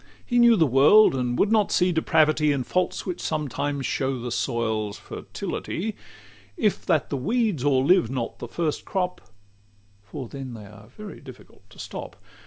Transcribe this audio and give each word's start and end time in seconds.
He 0.25 0.39
knew 0.39 0.55
the 0.55 0.65
world, 0.65 1.13
and 1.13 1.37
would 1.37 1.51
not 1.51 1.71
see 1.71 1.91
depravity 1.91 2.51
In 2.51 2.63
faults 2.63 3.05
which 3.05 3.21
sometimes 3.21 3.85
show 3.85 4.19
the 4.19 4.31
soil's 4.31 4.97
fertility, 4.97 5.95
If 6.57 6.83
that 6.87 7.11
the 7.11 7.17
weeds 7.17 7.63
o'erlive 7.63 8.09
not 8.09 8.39
the 8.39 8.47
first 8.47 8.83
crop 8.83 9.21
For 10.01 10.27
then 10.27 10.55
they 10.55 10.65
are 10.65 10.87
very 10.87 11.19
difficult 11.19 11.69
to 11.69 11.77
stop. 11.77 12.15